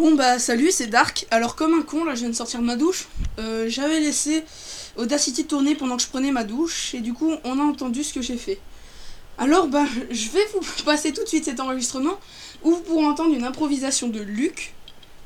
Bon 0.00 0.12
bah 0.12 0.38
salut, 0.38 0.70
c'est 0.70 0.86
Dark. 0.86 1.26
Alors 1.30 1.56
comme 1.56 1.74
un 1.74 1.82
con, 1.82 2.04
là 2.04 2.14
je 2.14 2.20
viens 2.20 2.30
de 2.30 2.34
sortir 2.34 2.60
de 2.60 2.64
ma 2.64 2.76
douche. 2.76 3.06
Euh, 3.38 3.68
J'avais 3.68 4.00
laissé 4.00 4.44
Audacity 4.96 5.44
tourner 5.44 5.74
pendant 5.74 5.98
que 5.98 6.02
je 6.02 6.08
prenais 6.08 6.32
ma 6.32 6.42
douche 6.42 6.94
et 6.94 7.00
du 7.00 7.12
coup 7.12 7.34
on 7.44 7.58
a 7.58 7.62
entendu 7.62 8.02
ce 8.02 8.14
que 8.14 8.22
j'ai 8.22 8.38
fait. 8.38 8.58
Alors 9.36 9.66
bah 9.68 9.84
je 10.10 10.30
vais 10.30 10.46
vous 10.54 10.60
passer 10.86 11.12
tout 11.12 11.22
de 11.22 11.28
suite 11.28 11.44
cet 11.44 11.60
enregistrement 11.60 12.18
où 12.62 12.70
vous 12.70 12.80
pourrez 12.80 13.04
entendre 13.04 13.34
une 13.34 13.44
improvisation 13.44 14.08
de 14.08 14.20
Luc. 14.20 14.72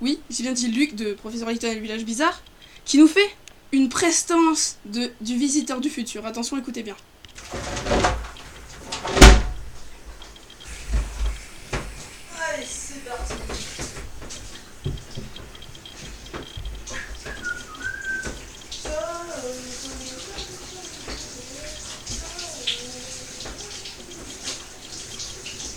Oui, 0.00 0.18
j'ai 0.28 0.42
bien 0.42 0.50
dit 0.52 0.66
Luc 0.66 0.96
de 0.96 1.12
Professeur 1.12 1.50
Layton 1.50 1.70
et 1.70 1.76
le 1.76 1.80
village 1.80 2.04
bizarre, 2.04 2.42
qui 2.84 2.98
nous 2.98 3.06
fait 3.06 3.30
une 3.70 3.88
prestance 3.88 4.78
du 4.86 5.36
visiteur 5.36 5.80
du 5.80 5.88
futur. 5.88 6.26
Attention, 6.26 6.58
écoutez 6.58 6.82
bien. 6.82 6.96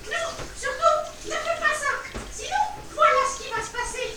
Non, 0.07 0.29
surtout, 0.59 0.97
ne 1.27 1.31
fais 1.31 1.59
pas 1.61 1.75
ça. 1.75 1.93
Sinon, 2.35 2.65
voilà 2.95 3.21
ce 3.31 3.43
qui 3.43 3.51
va 3.51 3.63
se 3.63 3.71
passer. 3.71 4.17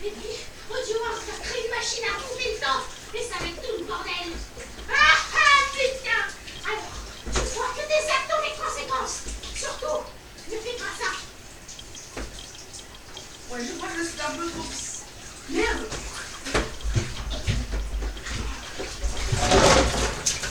puis, 0.00 0.36
Audio 0.70 0.96
House 1.04 1.24
va 1.26 1.44
créer 1.44 1.64
une 1.64 1.70
machine 1.74 2.04
à 2.04 2.18
remonter 2.18 2.52
le 2.52 2.60
temps. 2.60 2.82
Et 3.14 3.22
ça 3.22 3.38
va 3.40 3.46
être 3.46 3.62
tout 3.62 3.78
le 3.78 3.84
bordel. 3.84 4.32
Ah 4.90 5.16
ah, 5.34 5.60
putain 5.72 6.22
Alors, 6.68 6.92
je 7.32 7.40
crois 7.50 7.70
que 7.74 7.84
des 7.86 8.04
actes 8.10 8.32
ont 8.32 8.42
les 8.44 8.56
conséquences. 8.56 9.16
Surtout, 9.54 10.04
ne 10.50 10.56
fais 10.58 10.76
pas 10.76 10.92
ça. 10.98 11.10
Ouais, 13.50 13.60
je 13.64 13.72
crois 13.78 13.88
que 13.88 14.04
c'est 14.04 14.22
un 14.22 14.34
peu 14.36 14.50
trop... 14.50 14.66
Merde 15.48 15.86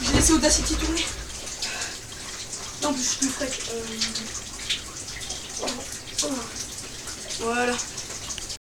J'ai 0.02 0.14
laissé 0.14 0.34
Audacity 0.34 0.76
tourner. 0.76 1.06
Non, 2.82 2.94
plus, 2.94 3.04
je 3.04 3.08
suis 3.10 3.28
plus. 3.28 3.46
Euh... 3.72 3.84
Voilà. 7.40 7.76